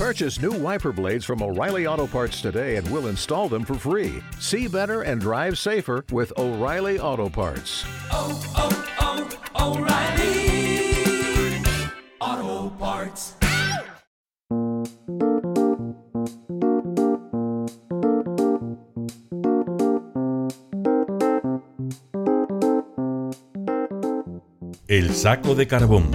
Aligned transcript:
Purchase 0.00 0.40
new 0.40 0.52
wiper 0.52 0.92
blades 0.92 1.26
from 1.26 1.42
O'Reilly 1.42 1.86
Auto 1.86 2.06
Parts 2.06 2.40
today 2.40 2.76
and 2.76 2.90
we'll 2.90 3.08
install 3.08 3.50
them 3.50 3.66
for 3.66 3.74
free. 3.74 4.22
See 4.38 4.66
better 4.66 5.02
and 5.02 5.20
drive 5.20 5.58
safer 5.58 6.06
with 6.10 6.32
O'Reilly 6.38 6.98
Auto 6.98 7.28
Parts. 7.28 7.84
oh, 8.10 8.40
oh, 8.56 9.28
oh 9.58 9.76
O'Reilly 9.76 11.60
Auto 12.18 12.70
Parts. 12.78 13.34
El 24.88 25.10
saco 25.12 25.54
de 25.54 25.68
carbón. 25.68 26.10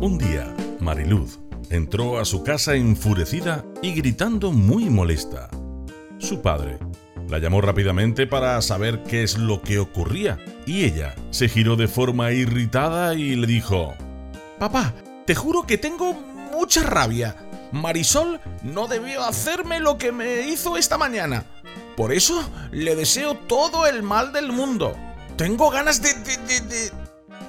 Un 0.00 0.18
día, 0.18 0.55
Mariluz 0.86 1.40
entró 1.68 2.20
a 2.20 2.24
su 2.24 2.44
casa 2.44 2.76
enfurecida 2.76 3.64
y 3.82 3.92
gritando 3.92 4.52
muy 4.52 4.84
molesta. 4.84 5.48
Su 6.18 6.42
padre 6.42 6.78
la 7.28 7.40
llamó 7.40 7.60
rápidamente 7.60 8.28
para 8.28 8.62
saber 8.62 9.02
qué 9.02 9.24
es 9.24 9.36
lo 9.36 9.62
que 9.62 9.80
ocurría 9.80 10.38
y 10.64 10.84
ella 10.84 11.16
se 11.30 11.48
giró 11.48 11.74
de 11.74 11.88
forma 11.88 12.30
irritada 12.30 13.14
y 13.14 13.34
le 13.34 13.48
dijo, 13.48 13.96
Papá, 14.60 14.94
te 15.26 15.34
juro 15.34 15.66
que 15.66 15.76
tengo 15.76 16.14
mucha 16.52 16.84
rabia. 16.84 17.34
Marisol 17.72 18.40
no 18.62 18.86
debió 18.86 19.24
hacerme 19.24 19.80
lo 19.80 19.98
que 19.98 20.12
me 20.12 20.42
hizo 20.42 20.76
esta 20.76 20.96
mañana. 20.96 21.46
Por 21.96 22.12
eso 22.12 22.48
le 22.70 22.94
deseo 22.94 23.34
todo 23.34 23.88
el 23.88 24.04
mal 24.04 24.32
del 24.32 24.52
mundo. 24.52 24.96
Tengo 25.36 25.68
ganas 25.68 26.00
de... 26.00 26.14
de, 26.14 26.60
de. 26.60 27.05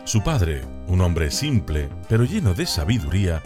Su 0.07 0.23
padre, 0.23 0.63
un 0.87 1.01
hombre 1.01 1.29
simple, 1.31 1.89
pero 2.07 2.23
lleno 2.23 2.53
de 2.53 2.65
sabiduría, 2.65 3.43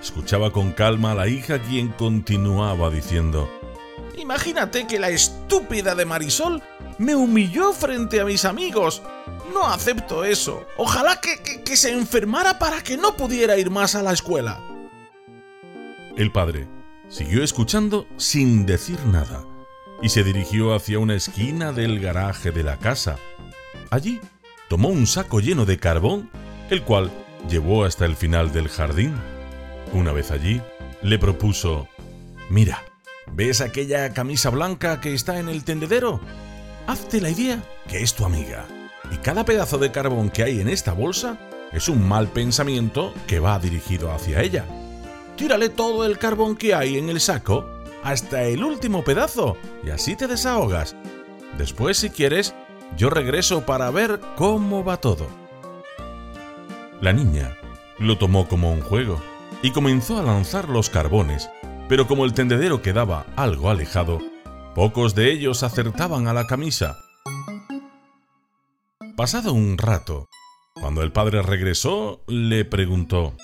escuchaba 0.00 0.52
con 0.52 0.70
calma 0.70 1.10
a 1.10 1.14
la 1.16 1.26
hija 1.26 1.58
quien 1.58 1.88
continuaba 1.88 2.88
diciendo, 2.88 3.50
Imagínate 4.16 4.86
que 4.86 5.00
la 5.00 5.08
estúpida 5.08 5.96
de 5.96 6.04
Marisol 6.04 6.62
me 6.98 7.16
humilló 7.16 7.72
frente 7.72 8.20
a 8.20 8.24
mis 8.24 8.44
amigos. 8.44 9.02
No 9.52 9.66
acepto 9.66 10.22
eso. 10.22 10.64
Ojalá 10.76 11.20
que, 11.20 11.42
que, 11.42 11.64
que 11.64 11.76
se 11.76 11.90
enfermara 11.90 12.60
para 12.60 12.80
que 12.84 12.96
no 12.96 13.16
pudiera 13.16 13.56
ir 13.56 13.70
más 13.70 13.96
a 13.96 14.02
la 14.04 14.12
escuela. 14.12 14.60
El 16.16 16.30
padre 16.30 16.68
siguió 17.08 17.42
escuchando 17.42 18.06
sin 18.18 18.66
decir 18.66 19.00
nada 19.06 19.44
y 20.00 20.10
se 20.10 20.22
dirigió 20.22 20.76
hacia 20.76 21.00
una 21.00 21.16
esquina 21.16 21.72
del 21.72 21.98
garaje 21.98 22.52
de 22.52 22.62
la 22.62 22.78
casa. 22.78 23.18
Allí 23.90 24.20
tomó 24.68 24.88
un 24.88 25.06
saco 25.06 25.40
lleno 25.40 25.64
de 25.64 25.78
carbón, 25.78 26.30
el 26.70 26.82
cual 26.82 27.10
llevó 27.48 27.84
hasta 27.84 28.04
el 28.04 28.16
final 28.16 28.52
del 28.52 28.68
jardín. 28.68 29.14
Una 29.92 30.12
vez 30.12 30.30
allí, 30.30 30.60
le 31.02 31.18
propuso, 31.18 31.88
Mira, 32.50 32.82
¿ves 33.32 33.60
aquella 33.60 34.12
camisa 34.12 34.50
blanca 34.50 35.00
que 35.00 35.14
está 35.14 35.38
en 35.38 35.48
el 35.48 35.64
tendedero? 35.64 36.20
Hazte 36.86 37.20
la 37.20 37.30
idea 37.30 37.62
que 37.88 38.02
es 38.02 38.14
tu 38.14 38.24
amiga. 38.24 38.66
Y 39.10 39.16
cada 39.18 39.44
pedazo 39.44 39.78
de 39.78 39.92
carbón 39.92 40.30
que 40.30 40.42
hay 40.42 40.60
en 40.60 40.68
esta 40.68 40.92
bolsa 40.92 41.38
es 41.72 41.88
un 41.88 42.06
mal 42.06 42.28
pensamiento 42.28 43.12
que 43.26 43.40
va 43.40 43.58
dirigido 43.58 44.12
hacia 44.12 44.42
ella. 44.42 44.64
Tírale 45.36 45.68
todo 45.68 46.04
el 46.04 46.18
carbón 46.18 46.56
que 46.56 46.74
hay 46.74 46.96
en 46.96 47.08
el 47.08 47.20
saco 47.20 47.66
hasta 48.02 48.44
el 48.44 48.62
último 48.62 49.02
pedazo 49.02 49.56
y 49.84 49.90
así 49.90 50.14
te 50.14 50.26
desahogas. 50.26 50.94
Después, 51.58 51.96
si 51.96 52.10
quieres, 52.10 52.54
yo 52.96 53.10
regreso 53.10 53.66
para 53.66 53.90
ver 53.90 54.20
cómo 54.36 54.84
va 54.84 54.98
todo. 54.98 55.26
La 57.00 57.12
niña 57.12 57.56
lo 57.98 58.18
tomó 58.18 58.48
como 58.48 58.72
un 58.72 58.80
juego 58.80 59.20
y 59.62 59.72
comenzó 59.72 60.18
a 60.18 60.22
lanzar 60.22 60.68
los 60.68 60.90
carbones, 60.90 61.50
pero 61.88 62.06
como 62.06 62.24
el 62.24 62.34
tendedero 62.34 62.82
quedaba 62.82 63.26
algo 63.36 63.70
alejado, 63.70 64.20
pocos 64.74 65.14
de 65.14 65.32
ellos 65.32 65.62
acertaban 65.62 66.28
a 66.28 66.32
la 66.32 66.46
camisa. 66.46 66.98
Pasado 69.16 69.52
un 69.52 69.78
rato, 69.78 70.28
cuando 70.80 71.02
el 71.02 71.12
padre 71.12 71.42
regresó, 71.42 72.22
le 72.26 72.64
preguntó, 72.64 73.34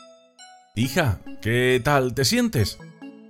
Hija, 0.75 1.21
¿qué 1.43 1.81
tal 1.85 2.15
te 2.15 2.25
sientes? 2.25 2.79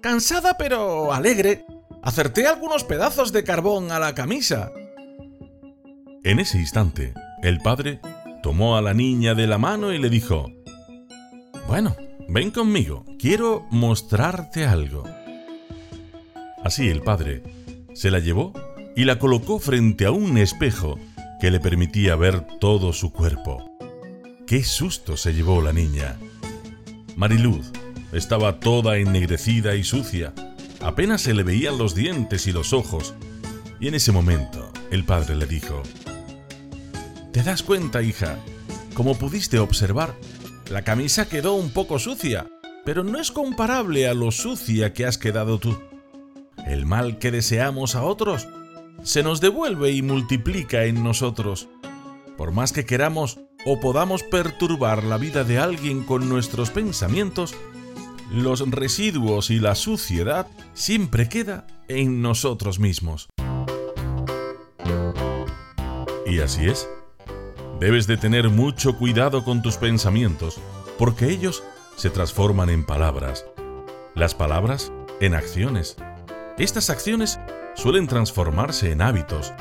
Cansada 0.00 0.56
pero 0.56 1.12
alegre. 1.12 1.64
Acerté 2.02 2.46
algunos 2.46 2.84
pedazos 2.84 3.32
de 3.32 3.44
carbón 3.44 3.92
a 3.92 3.98
la 3.98 4.14
camisa. 4.14 4.70
En 6.22 6.38
ese 6.38 6.58
instante, 6.58 7.14
el 7.42 7.60
padre 7.60 7.98
tomó 8.42 8.76
a 8.76 8.82
la 8.82 8.92
niña 8.92 9.34
de 9.34 9.46
la 9.46 9.56
mano 9.56 9.90
y 9.90 9.98
le 9.98 10.10
dijo, 10.10 10.52
Bueno, 11.66 11.96
ven 12.28 12.50
conmigo, 12.50 13.06
quiero 13.18 13.66
mostrarte 13.70 14.66
algo. 14.66 15.04
Así 16.62 16.88
el 16.88 17.00
padre 17.00 17.42
se 17.94 18.10
la 18.10 18.18
llevó 18.18 18.52
y 18.94 19.04
la 19.04 19.18
colocó 19.18 19.58
frente 19.58 20.04
a 20.04 20.10
un 20.10 20.36
espejo 20.36 20.98
que 21.40 21.50
le 21.50 21.58
permitía 21.58 22.16
ver 22.16 22.46
todo 22.60 22.92
su 22.92 23.12
cuerpo. 23.12 23.78
¡Qué 24.46 24.62
susto 24.62 25.16
se 25.16 25.32
llevó 25.32 25.62
la 25.62 25.72
niña! 25.72 26.18
Mariluz 27.16 27.72
estaba 28.12 28.60
toda 28.60 28.98
ennegrecida 28.98 29.74
y 29.74 29.84
sucia, 29.84 30.34
apenas 30.82 31.22
se 31.22 31.32
le 31.32 31.44
veían 31.44 31.78
los 31.78 31.94
dientes 31.94 32.46
y 32.46 32.52
los 32.52 32.74
ojos, 32.74 33.14
y 33.80 33.88
en 33.88 33.94
ese 33.94 34.12
momento 34.12 34.70
el 34.90 35.04
padre 35.04 35.36
le 35.36 35.46
dijo, 35.46 35.82
¿Te 37.32 37.44
das 37.44 37.62
cuenta, 37.62 38.02
hija? 38.02 38.38
Como 38.94 39.16
pudiste 39.16 39.60
observar, 39.60 40.16
la 40.68 40.82
camisa 40.82 41.28
quedó 41.28 41.54
un 41.54 41.70
poco 41.70 42.00
sucia, 42.00 42.48
pero 42.84 43.04
no 43.04 43.20
es 43.20 43.30
comparable 43.30 44.08
a 44.08 44.14
lo 44.14 44.32
sucia 44.32 44.92
que 44.92 45.06
has 45.06 45.16
quedado 45.16 45.58
tú. 45.58 45.80
El 46.66 46.86
mal 46.86 47.18
que 47.18 47.30
deseamos 47.30 47.94
a 47.94 48.02
otros 48.02 48.48
se 49.04 49.22
nos 49.22 49.40
devuelve 49.40 49.92
y 49.92 50.02
multiplica 50.02 50.84
en 50.84 51.04
nosotros. 51.04 51.68
Por 52.36 52.50
más 52.50 52.72
que 52.72 52.84
queramos 52.84 53.38
o 53.64 53.78
podamos 53.78 54.24
perturbar 54.24 55.04
la 55.04 55.16
vida 55.16 55.44
de 55.44 55.58
alguien 55.58 56.02
con 56.02 56.28
nuestros 56.28 56.70
pensamientos, 56.70 57.54
los 58.32 58.68
residuos 58.68 59.50
y 59.50 59.60
la 59.60 59.76
suciedad 59.76 60.48
siempre 60.74 61.28
queda 61.28 61.66
en 61.86 62.22
nosotros 62.22 62.80
mismos. 62.80 63.28
Y 66.26 66.40
así 66.40 66.66
es. 66.66 66.88
Debes 67.80 68.06
de 68.06 68.18
tener 68.18 68.50
mucho 68.50 68.98
cuidado 68.98 69.42
con 69.42 69.62
tus 69.62 69.78
pensamientos, 69.78 70.60
porque 70.98 71.30
ellos 71.30 71.64
se 71.96 72.10
transforman 72.10 72.68
en 72.68 72.84
palabras, 72.84 73.46
las 74.14 74.34
palabras 74.34 74.92
en 75.18 75.34
acciones. 75.34 75.96
Estas 76.58 76.90
acciones 76.90 77.40
suelen 77.74 78.06
transformarse 78.06 78.92
en 78.92 79.00
hábitos, 79.00 79.54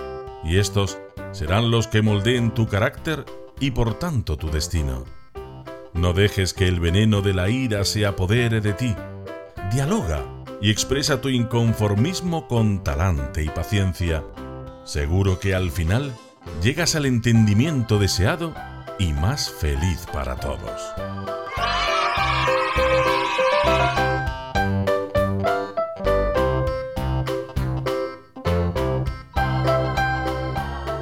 y 0.43 0.57
estos 0.57 0.99
serán 1.31 1.71
los 1.71 1.87
que 1.87 2.01
moldeen 2.01 2.53
tu 2.53 2.67
carácter 2.67 3.23
y 3.61 3.71
por 3.71 3.97
tanto 3.97 4.35
tu 4.35 4.51
destino. 4.51 5.05
No 5.93 6.11
dejes 6.11 6.53
que 6.53 6.67
el 6.67 6.81
veneno 6.81 7.21
de 7.21 7.33
la 7.33 7.49
ira 7.49 7.85
se 7.85 8.05
apodere 8.05 8.59
de 8.59 8.73
ti. 8.73 8.95
Dialoga 9.71 10.25
y 10.61 10.71
expresa 10.71 11.21
tu 11.21 11.29
inconformismo 11.29 12.49
con 12.49 12.83
talante 12.83 13.43
y 13.43 13.47
paciencia. 13.47 14.25
Seguro 14.83 15.39
que 15.39 15.55
al 15.55 15.71
final 15.71 16.13
llegas 16.61 16.95
al 16.95 17.05
entendimiento 17.05 17.99
deseado 17.99 18.53
y 18.97 19.13
más 19.13 19.49
feliz 19.49 20.05
para 20.11 20.35
todos. 20.35 20.81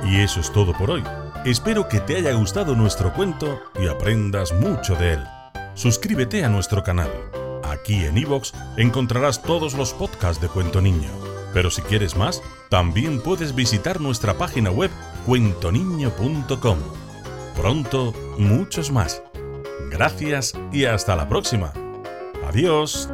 Y 0.03 0.21
eso 0.21 0.39
es 0.39 0.51
todo 0.51 0.73
por 0.73 0.91
hoy. 0.91 1.03
Espero 1.45 1.87
que 1.87 1.99
te 1.99 2.17
haya 2.17 2.33
gustado 2.33 2.75
nuestro 2.75 3.13
cuento 3.13 3.61
y 3.79 3.87
aprendas 3.87 4.53
mucho 4.53 4.95
de 4.95 5.13
él. 5.13 5.23
Suscríbete 5.75 6.43
a 6.43 6.49
nuestro 6.49 6.83
canal. 6.83 7.11
Aquí 7.63 8.05
en 8.05 8.17
iVoox 8.17 8.53
encontrarás 8.77 9.41
todos 9.41 9.73
los 9.73 9.93
podcasts 9.93 10.41
de 10.41 10.47
Cuento 10.47 10.81
Niño. 10.81 11.09
Pero 11.53 11.69
si 11.71 11.81
quieres 11.81 12.15
más, 12.15 12.41
también 12.69 13.21
puedes 13.21 13.55
visitar 13.55 14.01
nuestra 14.01 14.37
página 14.37 14.71
web 14.71 14.91
cuentoniño.com. 15.27 16.79
Pronto, 17.53 18.13
muchos 18.37 18.91
más. 18.91 19.21
Gracias 19.91 20.53
y 20.71 20.85
hasta 20.85 21.17
la 21.17 21.27
próxima. 21.27 21.73
Adiós. 22.47 23.09